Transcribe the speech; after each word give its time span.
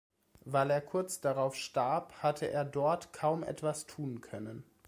Weil 0.45 0.71
er 0.71 0.81
kurz 0.81 1.21
darauf 1.21 1.53
starb, 1.55 2.23
hatte 2.23 2.49
er 2.49 2.65
dort 2.65 3.13
kaum 3.13 3.43
etwas 3.43 3.85
tun 3.85 4.19
können. 4.19 4.63